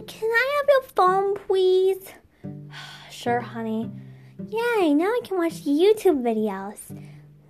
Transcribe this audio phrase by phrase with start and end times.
[0.00, 2.02] Can I have your phone, please?
[3.10, 3.90] sure, honey.
[4.48, 6.78] Yay, now I can watch YouTube videos.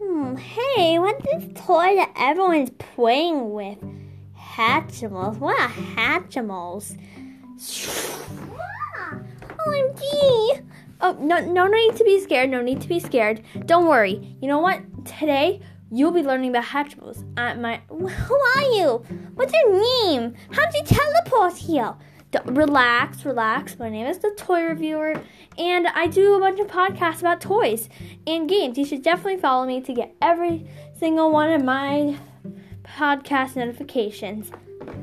[0.01, 3.79] Hmm, hey, what's this toy that everyone's playing with?
[4.37, 5.39] Hatchimals.
[5.39, 6.98] What are Hatchimals?
[9.69, 10.65] OMG!
[11.01, 12.51] Oh, no, no need to be scared.
[12.51, 13.43] No need to be scared.
[13.66, 14.37] Don't worry.
[14.41, 14.80] You know what?
[15.05, 15.61] Today,
[15.93, 17.80] you'll be learning about Hatchimals at my.
[17.88, 19.05] Who are you?
[19.34, 20.34] What's your name?
[20.51, 21.95] How'd you teleport here?
[22.46, 23.78] Relax, relax.
[23.78, 25.20] My name is the Toy Reviewer,
[25.59, 27.91] and I do a bunch of podcasts about toys
[28.27, 28.78] and games.
[28.78, 30.66] You should definitely follow me to get every
[30.98, 32.16] single one of my
[32.84, 34.50] podcast notifications.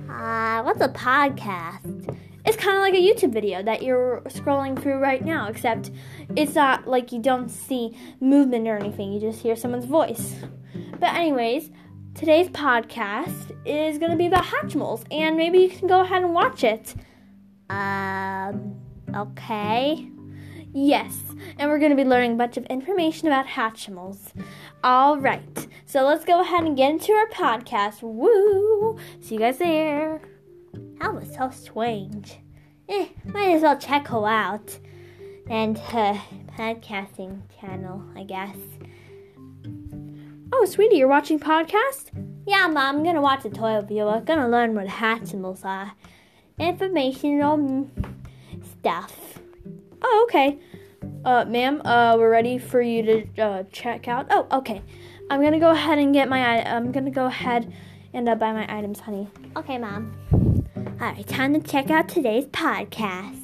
[0.10, 2.18] Uh, what's a podcast?
[2.48, 5.92] It's kind of like a YouTube video that you're scrolling through right now, except
[6.36, 10.34] it's not like you don't see movement or anything, you just hear someone's voice.
[11.00, 11.70] But, anyways,
[12.16, 16.34] today's podcast is going to be about Hatchimals, and maybe you can go ahead and
[16.34, 16.96] watch it.
[17.70, 18.76] Um,
[19.16, 20.10] okay.
[20.72, 21.18] Yes,
[21.58, 24.34] and we're going to be learning a bunch of information about Hatchimals.
[24.84, 28.04] All right, so let's go ahead and get into our podcast.
[28.04, 29.00] Woo!
[29.20, 30.22] See you guys there.
[31.00, 32.38] That was so strange.
[32.88, 34.78] Eh, might as well check her out.
[35.50, 36.22] And her
[36.56, 38.58] podcasting channel, I guess.
[40.54, 42.12] Oh, sweetie, you're watching podcast?
[42.46, 44.08] Yeah, Mom, I'm gonna watch a toy review.
[44.08, 45.94] I'm gonna learn what Hatchimals are.
[46.60, 47.90] Informational
[48.62, 49.40] stuff.
[50.02, 50.60] Oh, okay.
[51.26, 54.28] Uh, ma'am, uh, we're ready for you to uh, check out.
[54.30, 54.82] Oh, okay.
[55.30, 56.64] I'm gonna go ahead and get my.
[56.64, 57.72] I'm gonna go ahead
[58.14, 59.28] and uh, buy my items, honey.
[59.56, 60.66] Okay, Mom.
[61.00, 63.39] All right, time to check out today's podcast.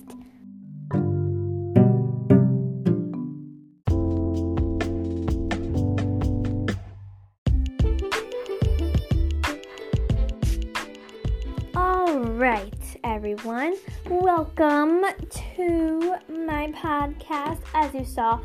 [13.46, 13.76] Everyone.
[14.10, 17.60] Welcome to my podcast.
[17.76, 18.39] As you saw,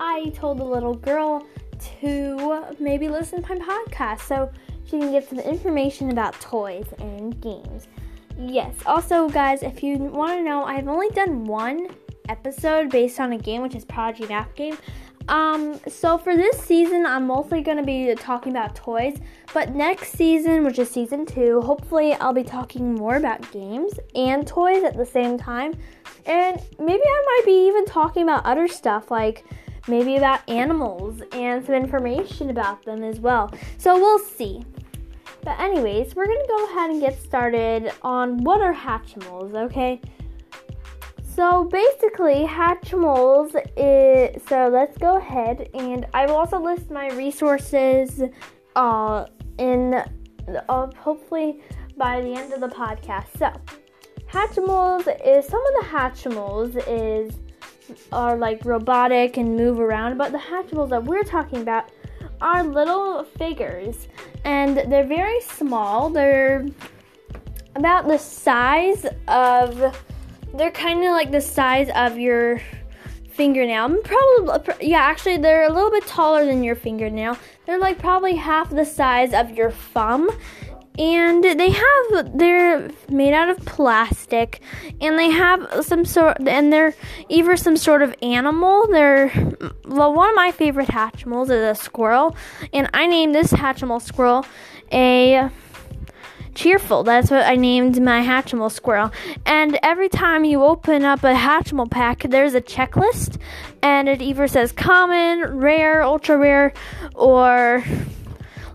[0.00, 1.46] I told the little girl
[2.00, 4.50] to maybe listen to my podcast so
[4.84, 7.88] she can get some information about toys and games.
[8.38, 8.74] Yes.
[8.86, 11.88] Also, guys, if you want to know, I've only done one
[12.30, 14.78] episode based on a game, which is Prodigy Math Game.
[15.28, 19.18] Um, so for this season, I'm mostly going to be talking about toys,
[19.52, 24.46] but next season, which is season two, hopefully I'll be talking more about games and
[24.46, 25.74] toys at the same time.
[26.26, 29.44] And maybe I might be even talking about other stuff like
[29.88, 33.52] maybe about animals and some information about them as well.
[33.78, 34.64] So we'll see.
[35.42, 40.00] But anyways, we're gonna go ahead and get started on what are Hatchimals, okay?
[41.36, 48.22] So basically, Hatchimals is so let's go ahead and I will also list my resources
[48.74, 49.26] uh
[49.58, 51.60] in uh, hopefully
[51.98, 53.36] by the end of the podcast.
[53.38, 53.52] So
[54.32, 57.34] Hatchimals is some of the Hatchimals is
[58.12, 61.90] are like robotic and move around, but the Hatchimals that we're talking about
[62.40, 64.08] are little figures
[64.44, 66.08] and they're very small.
[66.08, 66.66] They're
[67.74, 69.94] about the size of
[70.56, 72.60] they're kind of like the size of your
[73.30, 73.96] fingernail.
[73.98, 77.38] Probably yeah, actually they're a little bit taller than your fingernail.
[77.66, 80.30] They're like probably half the size of your thumb.
[80.98, 84.60] And they have they're made out of plastic
[84.98, 86.94] and they have some sort and they're
[87.28, 88.88] either some sort of animal.
[88.88, 89.30] They're
[89.84, 92.34] well one of my favorite Hatchimals is a squirrel
[92.72, 94.46] and I named this Hatchimal squirrel
[94.90, 95.50] a
[96.56, 97.04] cheerful.
[97.04, 99.12] That's what I named my Hatchimal squirrel.
[99.44, 103.38] And every time you open up a Hatchimal pack, there's a checklist,
[103.82, 106.72] and it either says common, rare, ultra rare,
[107.14, 107.84] or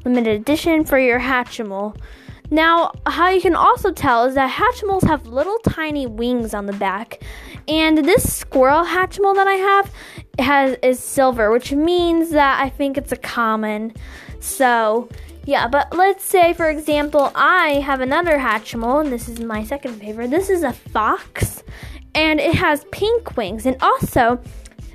[0.06, 1.98] limited edition for your Hatchimal.
[2.50, 6.74] Now, how you can also tell is that Hatchimals have little tiny wings on the
[6.74, 7.24] back,
[7.68, 9.94] and this squirrel Hatchimal that I have
[10.40, 13.94] has is silver, which means that I think it's a common.
[14.40, 15.08] So,
[15.46, 20.00] yeah, but let's say, for example, I have another Hatchimal, and this is my second
[20.00, 20.30] favorite.
[20.30, 21.64] This is a fox,
[22.14, 23.66] and it has pink wings.
[23.66, 24.40] And also,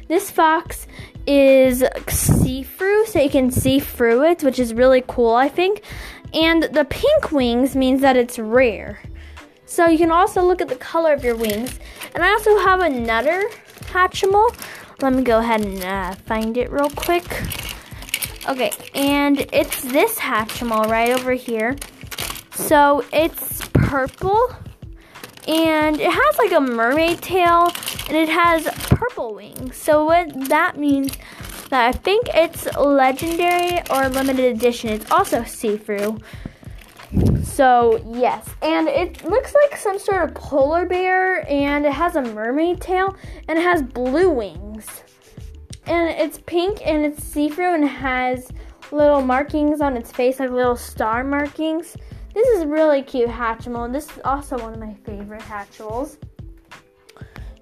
[0.08, 0.86] this fox
[1.26, 5.82] is see through, so you can see through it, which is really cool, I think.
[6.32, 9.02] And the pink wings means that it's rare.
[9.64, 11.80] So you can also look at the color of your wings.
[12.14, 13.48] And I also have another
[13.86, 14.54] Hatchimal.
[15.02, 17.24] Let me go ahead and uh, find it real quick.
[18.48, 21.76] Okay, and it's this Hatchimal right over here.
[22.52, 24.54] So it's purple,
[25.48, 27.72] and it has like a mermaid tail,
[28.08, 29.76] and it has purple wings.
[29.76, 31.16] So what that means
[31.70, 34.90] that I think it's legendary or limited edition.
[34.90, 36.18] It's also see-through.
[37.42, 38.48] So, yes.
[38.62, 43.16] And it looks like some sort of polar bear, and it has a mermaid tail,
[43.48, 45.02] and it has blue wings.
[45.86, 48.50] And it's pink and it's see through and has
[48.90, 51.96] little markings on its face, like little star markings.
[52.34, 53.92] This is really cute Hatchimal.
[53.92, 56.18] This is also one of my favorite Hatchimals.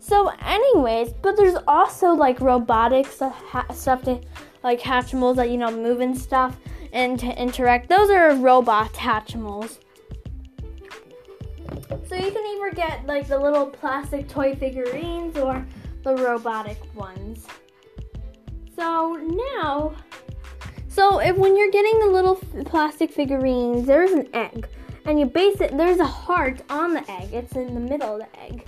[0.00, 4.20] So, anyways, but there's also like robotic stuff, uh, stuff to
[4.62, 6.58] like Hatchimals that you know move and stuff
[6.92, 7.88] and to interact.
[7.88, 9.78] Those are robot Hatchimals.
[12.08, 15.66] So you can either get like the little plastic toy figurines or
[16.02, 17.46] the robotic ones.
[18.76, 19.94] So now,
[20.88, 24.68] so if when you're getting the little plastic figurines, there's an egg,
[25.04, 25.76] and you base it.
[25.76, 27.32] There's a heart on the egg.
[27.32, 28.64] It's in the middle of the egg.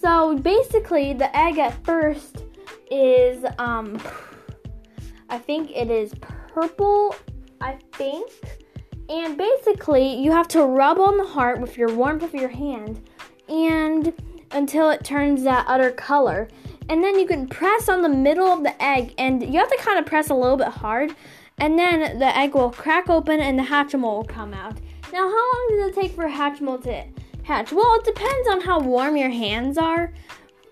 [0.00, 2.44] So basically, the egg at first
[2.90, 4.00] is um,
[5.28, 7.14] I think it is purple.
[7.60, 8.30] I think.
[9.08, 13.08] And basically, you have to rub on the heart with your warmth of your hand
[13.48, 14.12] and
[14.50, 16.48] until it turns that other color.
[16.88, 19.78] And then you can press on the middle of the egg and you have to
[19.78, 21.14] kind of press a little bit hard.
[21.58, 24.76] And then the egg will crack open and the Hatchimal will come out.
[25.12, 27.04] Now, how long does it take for Hatchimal to
[27.44, 27.72] hatch?
[27.72, 30.12] Well, it depends on how warm your hands are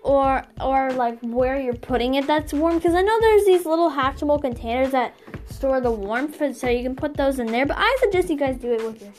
[0.05, 3.89] or or like where you're putting it that's warm because I know there's these little
[3.89, 5.15] hatchable containers that
[5.49, 8.57] store the warmth so you can put those in there but I suggest you guys
[8.57, 9.11] do it with your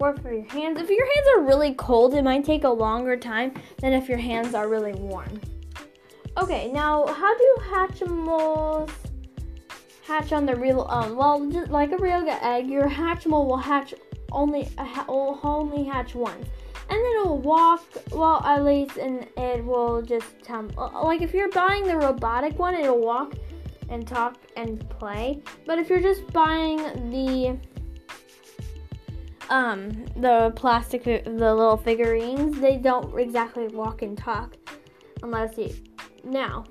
[0.00, 3.16] or for your hands if your hands are really cold it might take a longer
[3.16, 5.40] time than if your hands are really warm
[6.36, 8.90] okay now how do hatchimals
[10.06, 13.94] hatch on the real um well just like a real egg your hatchimal will hatch
[14.34, 14.68] only
[15.08, 16.46] will only hatch once.
[16.90, 21.50] And then it'll walk well at least and it will just um like if you're
[21.50, 23.34] buying the robotic one it'll walk
[23.88, 25.40] and talk and play.
[25.66, 26.78] But if you're just buying
[27.10, 27.58] the
[29.48, 34.56] um the plastic the little figurines they don't exactly walk and talk
[35.22, 35.74] unless you
[36.24, 36.64] now.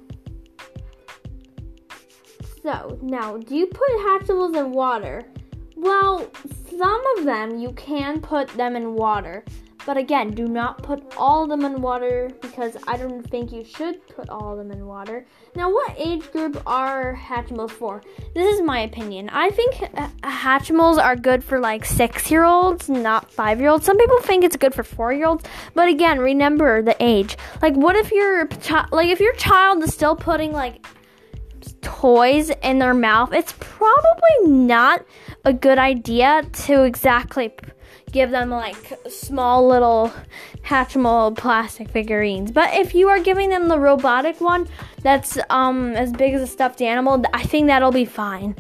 [2.62, 5.24] So now do you put hatchables in water?
[5.76, 6.30] Well
[6.78, 9.44] some of them you can put them in water
[9.86, 13.66] but again, do not put all of them in water because I don't think you
[13.66, 15.26] should put all of them in water.
[15.56, 18.02] Now, what age group are Hatchimals for?
[18.34, 19.30] This is my opinion.
[19.30, 23.86] I think uh, Hatchimals are good for like six year olds, not five year olds.
[23.86, 25.44] Some people think it's good for four year olds,
[25.74, 27.38] but again, remember the age.
[27.62, 28.48] Like, what if your
[28.92, 30.86] like if your child is still putting like
[31.82, 33.34] toys in their mouth?
[33.34, 35.06] It's probably not
[35.46, 37.54] a good idea to exactly
[38.12, 40.12] give them like small little
[40.64, 42.52] Hatchimal plastic figurines.
[42.52, 44.68] But if you are giving them the robotic one
[45.02, 48.56] that's um as big as a stuffed animal, I think that'll be fine.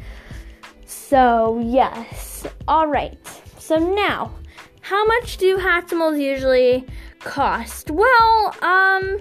[0.86, 2.46] So, yes.
[2.68, 3.18] All right.
[3.58, 4.34] So now,
[4.82, 6.86] how much do Hatchimals usually
[7.20, 7.92] cost?
[7.92, 9.20] Well, um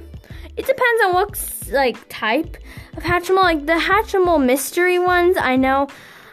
[0.57, 2.57] it depends on what like type
[2.97, 3.43] of Hatchimal.
[3.43, 5.89] Like the Hatchimal mystery ones, I know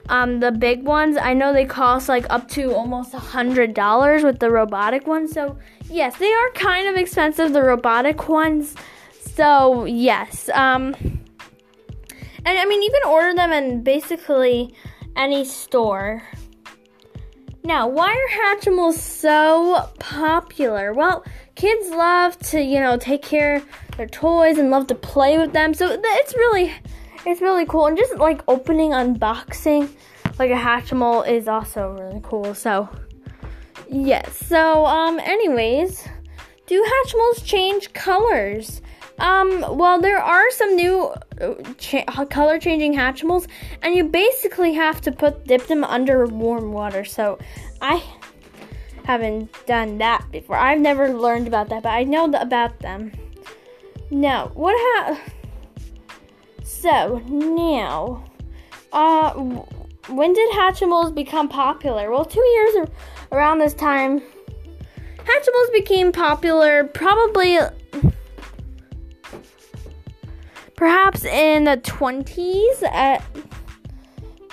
[0.09, 4.23] um, the big ones, I know they cost like up to almost a hundred dollars
[4.23, 5.31] with the robotic ones.
[5.31, 5.57] So
[5.89, 8.75] yes, they are kind of expensive, the robotic ones.
[9.35, 14.73] So yes, um, and I mean you can order them in basically
[15.15, 16.23] any store.
[17.63, 20.91] Now, why are Hatchimals so popular?
[20.91, 25.37] Well, kids love to, you know, take care of their toys and love to play
[25.37, 25.75] with them.
[25.75, 26.73] So it's really
[27.29, 27.87] it's really cool.
[27.87, 29.89] And just like opening, unboxing
[30.39, 32.55] like a Hatchimal is also really cool.
[32.55, 32.89] So,
[33.89, 34.37] yes.
[34.47, 36.07] So, um, anyways,
[36.65, 38.81] do Hatchimals change colors?
[39.19, 43.47] Um, well, there are some new uh, cha- color changing Hatchimals,
[43.81, 47.03] and you basically have to put dip them under warm water.
[47.03, 47.37] So,
[47.81, 48.01] I
[49.03, 50.55] haven't done that before.
[50.55, 53.11] I've never learned about that, but I know about them.
[54.09, 55.19] Now, what ha-
[56.81, 58.23] so now,
[58.93, 59.33] uh,
[60.07, 62.09] when did Hatchimals become popular?
[62.09, 62.87] Well, two years
[63.31, 64.21] around this time,
[65.17, 67.59] Hatchimals became popular probably
[70.75, 72.83] perhaps in the 20s.
[72.83, 73.21] Uh,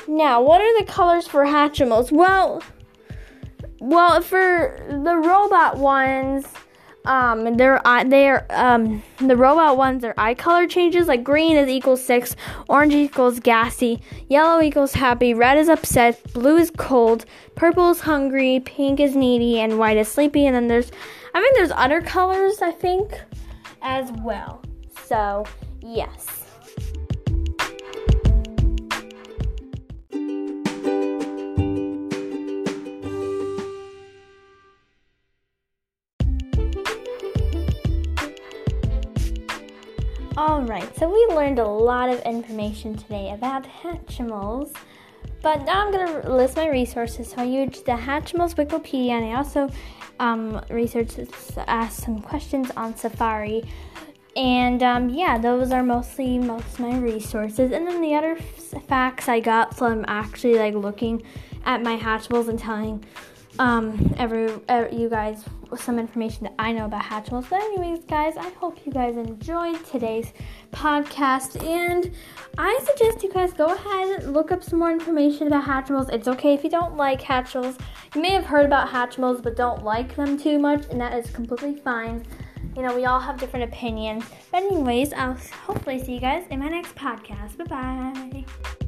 [0.09, 2.11] now, what are the colors for Hatchimals?
[2.11, 2.63] Well,
[3.79, 6.47] well, for the robot ones,
[7.07, 12.05] um their they're um the robot ones their eye color changes like green is equals
[12.05, 12.37] six
[12.69, 18.61] orange equals gassy yellow equals happy red is upset blue is cold purple is hungry
[18.61, 20.47] pink is needy and white is sleepy.
[20.47, 20.93] And then there's
[21.35, 23.21] i mean there's other colors i think
[23.83, 24.63] as well.
[25.05, 25.45] So
[25.81, 26.36] yes
[40.77, 44.77] Alright, so we learned a lot of information today about Hatchimals.
[45.41, 47.31] But now I'm going to list my resources.
[47.31, 49.71] So I used the Hatchimals Wikipedia and I also
[50.21, 51.19] um, researched,
[51.67, 53.65] asked some questions on Safari.
[54.37, 57.73] And um, yeah, those are mostly most my resources.
[57.73, 61.23] And then the other f- facts I got from actually like looking
[61.65, 63.03] at my Hatchimals and telling
[63.59, 65.43] um, every, every you guys
[65.77, 67.49] some information that I know about Hatchimals.
[67.51, 70.33] But anyways, guys, I hope you guys enjoyed today's
[70.73, 72.13] podcast, and
[72.59, 76.13] I suggest you guys go ahead and look up some more information about Hatchimals.
[76.13, 77.79] It's okay if you don't like Hatchimals.
[78.15, 81.31] You may have heard about Hatchimals, but don't like them too much, and that is
[81.31, 82.25] completely fine.
[82.77, 84.25] You know, we all have different opinions.
[84.53, 87.57] But anyways, I'll hopefully see you guys in my next podcast.
[87.57, 88.86] Bye bye.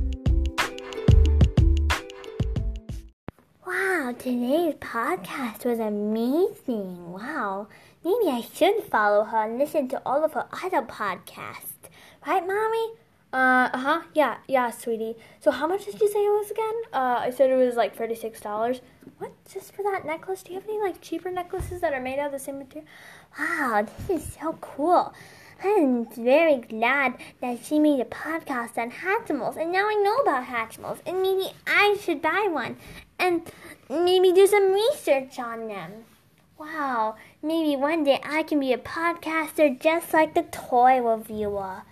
[3.69, 7.13] Wow, today's podcast was amazing.
[7.13, 7.69] Wow.
[8.03, 11.91] Maybe I should follow her and listen to all of her other podcasts.
[12.27, 12.93] Right, Mommy?
[13.31, 14.01] Uh huh.
[14.15, 15.17] Yeah, yeah, sweetie.
[15.41, 16.75] So how much did you say it was again?
[16.95, 18.81] Uh, I said it was like thirty six dollars.
[19.19, 19.33] What?
[19.53, 20.43] Just for that necklace?
[20.43, 22.89] Do you have any like cheaper necklaces that are made out of the same material?
[23.39, 25.13] Wow, this is so cool.
[25.63, 30.47] I'm very glad that she made a podcast on Hatchimals, and now I know about
[30.47, 32.77] Hatchimals, and maybe I should buy one
[33.19, 33.51] and
[33.91, 36.05] maybe do some research on them.
[36.59, 41.83] Wow, maybe one day I can be a podcaster just like the toy reviewer.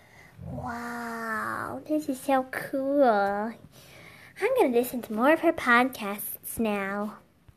[0.44, 3.02] Wow, this is so cool.
[3.02, 7.16] I'm going to listen to more of her podcasts now.